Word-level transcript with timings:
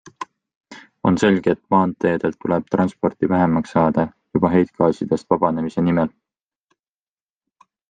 On 1.09 1.19
selge, 1.23 1.53
et 1.55 1.59
maanteedelt 1.73 2.37
tuleb 2.45 2.71
transporti 2.77 3.29
vähemaks 3.35 3.75
saada 3.77 4.07
juba 4.37 4.53
heitgaasidest 4.55 5.31
vabanemise 5.35 5.87
nimel. 5.91 6.13